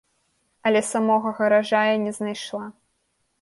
Але 0.65 0.81
самога 0.91 1.31
гаража 1.39 1.81
я 1.93 1.97
не 2.07 2.15
знайшла. 2.19 2.65